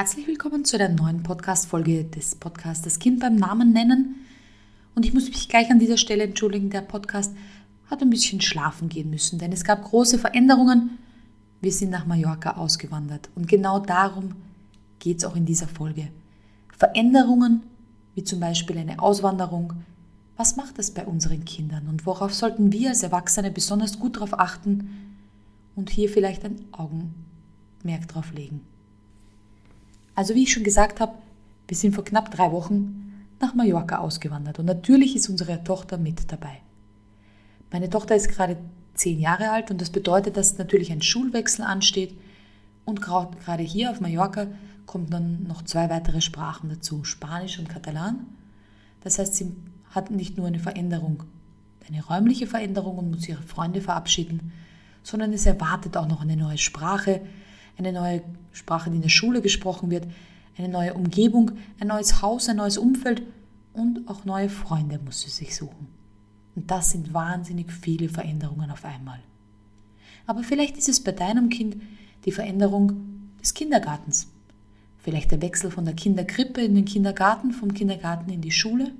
[0.00, 4.24] Herzlich willkommen zu der neuen Podcast-Folge des Podcasts Das Kind beim Namen nennen.
[4.94, 7.36] Und ich muss mich gleich an dieser Stelle entschuldigen, der Podcast
[7.90, 10.98] hat ein bisschen schlafen gehen müssen, denn es gab große Veränderungen.
[11.60, 14.36] Wir sind nach Mallorca ausgewandert und genau darum
[15.00, 16.08] geht es auch in dieser Folge.
[16.78, 17.62] Veränderungen,
[18.14, 19.74] wie zum Beispiel eine Auswanderung,
[20.38, 24.40] was macht das bei unseren Kindern und worauf sollten wir als Erwachsene besonders gut darauf
[24.40, 25.18] achten
[25.76, 28.62] und hier vielleicht ein Augenmerk drauf legen.
[30.20, 31.14] Also wie ich schon gesagt habe,
[31.66, 36.30] wir sind vor knapp drei Wochen nach Mallorca ausgewandert und natürlich ist unsere Tochter mit
[36.30, 36.60] dabei.
[37.72, 38.58] Meine Tochter ist gerade
[38.92, 42.12] zehn Jahre alt und das bedeutet, dass natürlich ein Schulwechsel ansteht
[42.84, 44.48] und gerade hier auf Mallorca
[44.84, 48.26] kommen dann noch zwei weitere Sprachen dazu, Spanisch und Katalan.
[49.00, 49.56] Das heißt, sie
[49.88, 51.22] hat nicht nur eine Veränderung,
[51.88, 54.52] eine räumliche Veränderung und muss ihre Freunde verabschieden,
[55.02, 57.22] sondern es erwartet auch noch eine neue Sprache,
[57.78, 60.06] eine neue Sprache, die in der Schule gesprochen wird,
[60.56, 63.22] eine neue Umgebung, ein neues Haus, ein neues Umfeld
[63.72, 65.88] und auch neue Freunde muss sie sich suchen.
[66.56, 69.20] Und das sind wahnsinnig viele Veränderungen auf einmal.
[70.26, 71.76] Aber vielleicht ist es bei deinem Kind
[72.24, 74.28] die Veränderung des Kindergartens.
[74.98, 78.92] Vielleicht der Wechsel von der Kinderkrippe in den Kindergarten, vom Kindergarten in die Schule.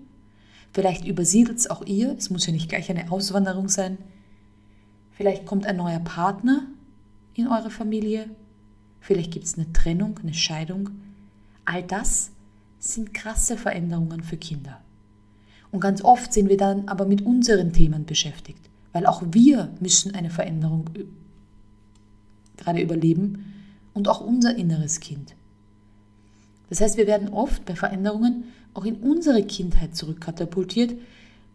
[0.72, 3.98] Vielleicht übersiedelt es auch ihr, es muss ja nicht gleich eine Auswanderung sein.
[5.12, 6.62] Vielleicht kommt ein neuer Partner
[7.34, 8.30] in eure Familie
[9.00, 10.90] vielleicht gibt es eine Trennung, eine Scheidung.
[11.64, 12.30] All das
[12.78, 14.80] sind krasse Veränderungen für Kinder.
[15.70, 20.14] Und ganz oft sind wir dann aber mit unseren Themen beschäftigt, weil auch wir müssen
[20.14, 20.86] eine Veränderung
[22.56, 23.54] gerade überleben
[23.94, 25.34] und auch unser inneres Kind.
[26.68, 30.94] Das heißt, wir werden oft bei Veränderungen auch in unsere Kindheit zurückkatapultiert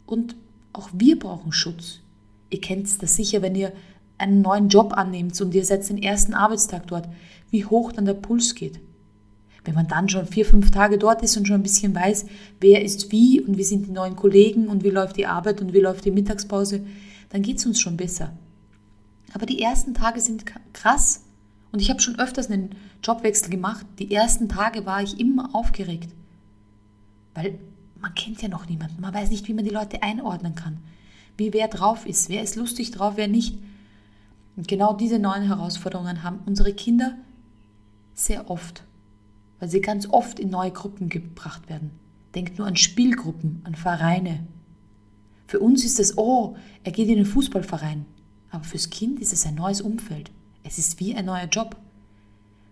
[0.05, 0.35] und
[0.73, 1.99] auch wir brauchen Schutz.
[2.49, 3.71] Ihr kennt das sicher, wenn ihr
[4.17, 7.09] einen neuen Job annehmt und ihr seid den ersten Arbeitstag dort,
[7.49, 8.79] wie hoch dann der Puls geht.
[9.63, 12.25] Wenn man dann schon vier, fünf Tage dort ist und schon ein bisschen weiß,
[12.61, 15.73] wer ist wie und wie sind die neuen Kollegen und wie läuft die Arbeit und
[15.73, 16.85] wie läuft die Mittagspause,
[17.29, 18.31] dann geht es uns schon besser.
[19.33, 21.23] Aber die ersten Tage sind krass.
[21.71, 22.69] Und ich habe schon öfters einen
[23.03, 23.85] Jobwechsel gemacht.
[23.99, 26.09] Die ersten Tage war ich immer aufgeregt.
[27.33, 27.59] Weil
[27.99, 29.01] man kennt ja noch niemanden.
[29.01, 30.77] Man weiß nicht, wie man die Leute einordnen kann.
[31.35, 32.29] Wie wer drauf ist.
[32.29, 33.57] Wer ist lustig drauf, wer nicht.
[34.55, 37.15] Und genau diese neuen Herausforderungen haben unsere Kinder
[38.13, 38.83] sehr oft,
[39.59, 41.91] weil sie ganz oft in neue Gruppen gebracht werden.
[42.33, 44.45] Denkt nur an Spielgruppen, an Vereine.
[45.47, 48.05] Für uns ist es, oh, er geht in den Fußballverein.
[48.49, 50.31] Aber fürs Kind ist es ein neues Umfeld.
[50.63, 51.75] Es ist wie ein neuer Job.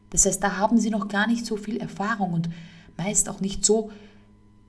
[0.10, 2.50] Das heißt, da haben sie noch gar nicht so viel Erfahrung und
[2.98, 3.92] meist auch nicht so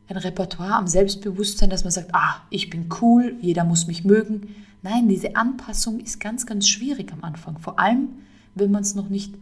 [0.08, 4.54] ein Repertoire am Selbstbewusstsein, dass man sagt, ah, ich bin cool, jeder muss mich mögen.
[4.82, 8.08] Nein, diese Anpassung ist ganz, ganz schwierig am Anfang, vor allem
[8.54, 9.34] wenn man es noch nicht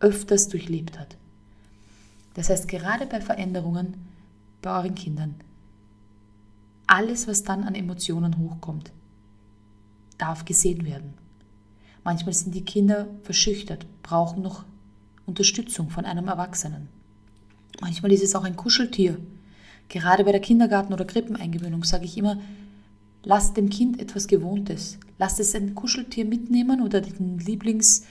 [0.00, 1.16] öfters durchlebt hat.
[2.34, 3.94] Das heißt, gerade bei Veränderungen
[4.60, 5.36] bei euren Kindern,
[6.86, 8.92] alles, was dann an Emotionen hochkommt,
[10.18, 11.14] darf gesehen werden.
[12.02, 14.64] Manchmal sind die Kinder verschüchtert, brauchen noch
[15.26, 16.88] Unterstützung von einem Erwachsenen.
[17.80, 19.18] Manchmal ist es auch ein Kuscheltier.
[19.88, 22.40] Gerade bei der Kindergarten- oder Krippeneingewöhnung sage ich immer,
[23.22, 24.98] lasst dem Kind etwas Gewohntes.
[25.18, 28.04] Lasst es ein Kuscheltier mitnehmen oder den Lieblings,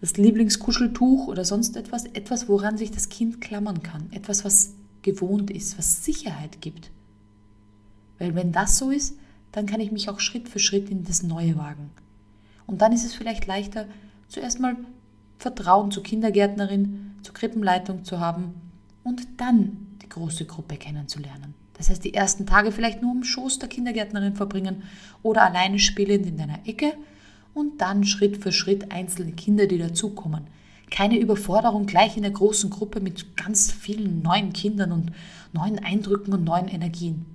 [0.00, 5.50] das Lieblingskuscheltuch oder sonst etwas, etwas, woran sich das Kind klammern kann, etwas, was gewohnt
[5.50, 6.90] ist, was Sicherheit gibt.
[8.18, 9.16] Weil wenn das so ist,
[9.52, 11.90] dann kann ich mich auch Schritt für Schritt in das Neue wagen.
[12.66, 13.86] Und dann ist es vielleicht leichter,
[14.28, 14.76] zuerst mal
[15.38, 18.54] Vertrauen zur Kindergärtnerin, zur Krippenleitung zu haben
[19.02, 21.54] und dann die große Gruppe kennenzulernen.
[21.76, 24.84] Das heißt, die ersten Tage vielleicht nur im Schoß der Kindergärtnerin verbringen
[25.22, 26.94] oder alleine spielend in deiner Ecke
[27.52, 30.46] und dann Schritt für Schritt einzelne Kinder, die dazukommen.
[30.90, 35.12] Keine Überforderung gleich in der großen Gruppe mit ganz vielen neuen Kindern und
[35.52, 37.26] neuen Eindrücken und neuen Energien.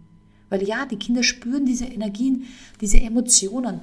[0.50, 2.46] Weil ja, die Kinder spüren diese Energien,
[2.80, 3.82] diese Emotionen.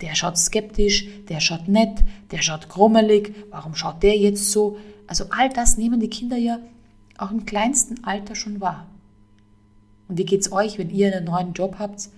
[0.00, 4.78] Der schaut skeptisch, der schaut nett, der schaut grummelig, warum schaut der jetzt so?
[5.06, 6.58] Also all das nehmen die Kinder ja
[7.18, 8.86] auch im kleinsten Alter schon wahr.
[10.08, 12.08] Und wie geht es euch, wenn ihr einen neuen Job habt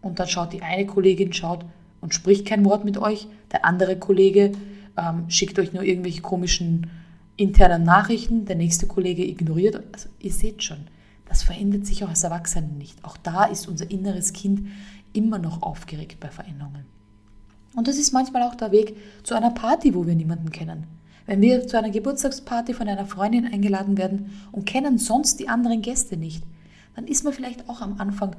[0.00, 1.64] und dann schaut die eine Kollegin schaut
[2.00, 3.26] und spricht kein Wort mit euch.
[3.50, 4.52] Der andere Kollege
[4.96, 6.90] ähm, schickt euch nur irgendwelche komischen
[7.36, 8.44] internen Nachrichten.
[8.44, 9.82] Der nächste Kollege ignoriert.
[9.92, 10.86] Also ihr seht schon,
[11.28, 13.04] das verändert sich auch als Erwachsene nicht.
[13.04, 14.68] Auch da ist unser inneres Kind
[15.12, 16.84] immer noch aufgeregt bei Veränderungen.
[17.74, 20.86] Und das ist manchmal auch der Weg zu einer Party, wo wir niemanden kennen.
[21.28, 25.82] Wenn wir zu einer Geburtstagsparty von einer Freundin eingeladen werden und kennen sonst die anderen
[25.82, 26.42] Gäste nicht,
[26.96, 28.34] dann ist man vielleicht auch am Anfang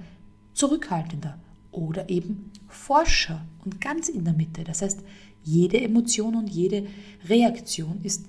[0.54, 1.38] zurückhaltender
[1.72, 4.64] oder eben Forscher und ganz in der Mitte.
[4.64, 5.02] Das heißt,
[5.44, 6.88] jede Emotion und jede
[7.28, 8.26] Reaktion ist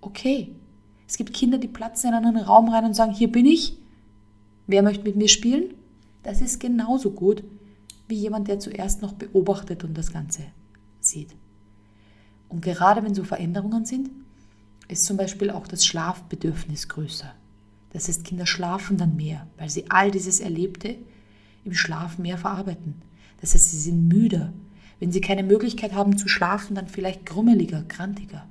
[0.00, 0.54] okay.
[1.08, 3.78] Es gibt Kinder, die platzen in einen Raum rein und sagen, hier bin ich.
[4.68, 5.74] Wer möchte mit mir spielen?
[6.22, 7.42] Das ist genauso gut
[8.06, 10.44] wie jemand, der zuerst noch beobachtet und das Ganze
[11.00, 11.30] sieht.
[12.54, 14.10] Und gerade wenn so Veränderungen sind,
[14.86, 17.34] ist zum Beispiel auch das Schlafbedürfnis größer.
[17.90, 20.94] Das heißt, Kinder schlafen dann mehr, weil sie all dieses Erlebte
[21.64, 23.02] im Schlaf mehr verarbeiten.
[23.40, 24.52] Das heißt, sie sind müder.
[25.00, 28.46] Wenn sie keine Möglichkeit haben zu schlafen, dann vielleicht grummeliger, krantiger.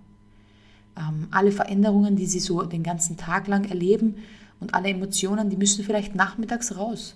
[0.98, 4.16] Ähm, alle Veränderungen, die sie so den ganzen Tag lang erleben
[4.60, 7.16] und alle Emotionen, die müssen vielleicht nachmittags raus.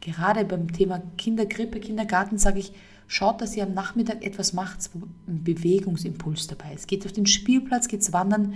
[0.00, 2.72] Gerade beim Thema Kindergrippe, Kindergarten sage ich,
[3.08, 6.86] schaut, dass ihr am Nachmittag etwas macht, wo ein Bewegungsimpuls dabei ist.
[6.86, 8.54] Geht auf den Spielplatz, geht's wandern,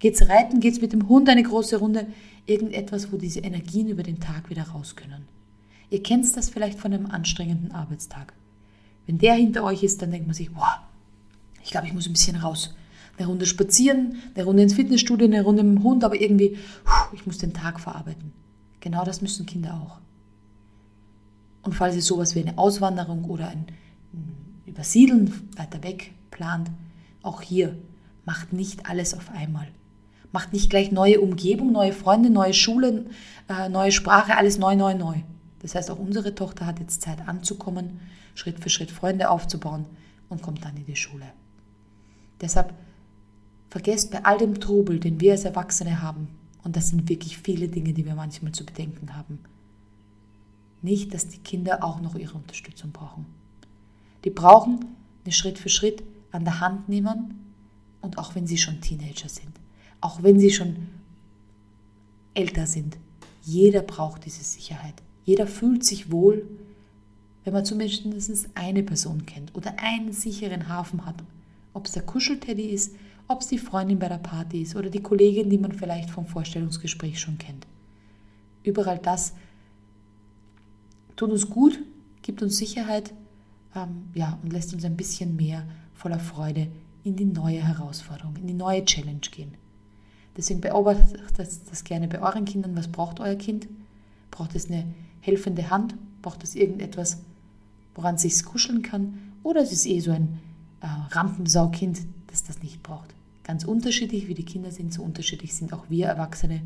[0.00, 2.06] geht's reiten, geht's mit dem Hund eine große Runde.
[2.46, 5.28] Irgendetwas, wo diese Energien über den Tag wieder raus können.
[5.90, 8.32] Ihr kennt das vielleicht von einem anstrengenden Arbeitstag.
[9.06, 10.82] Wenn der hinter euch ist, dann denkt man sich, boah,
[11.62, 12.74] ich glaube, ich muss ein bisschen raus.
[13.16, 16.58] Eine Runde spazieren, eine Runde ins Fitnessstudio, eine Runde mit dem Hund, aber irgendwie,
[17.12, 18.32] ich muss den Tag verarbeiten.
[18.80, 20.00] Genau das müssen Kinder auch.
[21.64, 23.66] Und falls ihr sowas wie eine Auswanderung oder ein
[24.66, 26.70] Übersiedeln weiter weg plant,
[27.22, 27.76] auch hier
[28.24, 29.68] macht nicht alles auf einmal.
[30.32, 33.06] Macht nicht gleich neue Umgebung, neue Freunde, neue Schulen,
[33.48, 35.16] äh, neue Sprache, alles neu, neu, neu.
[35.60, 38.00] Das heißt, auch unsere Tochter hat jetzt Zeit anzukommen,
[38.34, 39.86] Schritt für Schritt Freunde aufzubauen
[40.28, 41.26] und kommt dann in die Schule.
[42.40, 42.74] Deshalb
[43.70, 46.28] vergesst bei all dem Trubel, den wir als Erwachsene haben,
[46.62, 49.38] und das sind wirklich viele Dinge, die wir manchmal zu bedenken haben,
[50.84, 53.26] nicht, dass die Kinder auch noch ihre Unterstützung brauchen.
[54.24, 54.84] Die brauchen
[55.24, 57.52] eine Schritt für Schritt an der Hand nehmen
[58.00, 59.52] und auch wenn sie schon Teenager sind,
[60.00, 60.88] auch wenn sie schon
[62.34, 62.98] älter sind,
[63.42, 64.94] jeder braucht diese Sicherheit.
[65.24, 66.46] Jeder fühlt sich wohl,
[67.44, 71.16] wenn man zumindest eine Person kennt oder einen sicheren Hafen hat.
[71.72, 72.94] Ob es der Kuschelteddy ist,
[73.28, 76.26] ob es die Freundin bei der Party ist oder die Kollegin, die man vielleicht vom
[76.26, 77.66] Vorstellungsgespräch schon kennt.
[78.62, 79.34] Überall das
[81.16, 81.78] tut uns gut,
[82.22, 83.12] gibt uns Sicherheit
[83.74, 86.68] ähm, ja, und lässt uns ein bisschen mehr voller Freude
[87.02, 89.54] in die neue Herausforderung, in die neue Challenge gehen.
[90.36, 92.76] Deswegen beobachtet das, das gerne bei euren Kindern.
[92.76, 93.68] Was braucht euer Kind?
[94.30, 94.84] Braucht es eine
[95.20, 95.94] helfende Hand?
[96.22, 97.22] Braucht es irgendetwas,
[97.94, 99.18] woran es sich kuscheln kann?
[99.42, 100.40] Oder ist es eh so ein
[100.80, 103.14] äh, Rampensaukind, das das nicht braucht?
[103.44, 106.62] Ganz unterschiedlich, wie die Kinder sind, so unterschiedlich sind auch wir Erwachsene.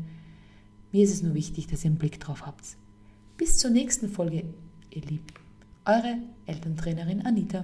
[0.91, 2.77] Mir ist es nur wichtig, dass ihr einen Blick drauf habt.
[3.39, 4.43] Bis zur nächsten Folge,
[4.89, 5.27] ihr Lieben.
[5.85, 7.63] Eure Elterntrainerin Anita.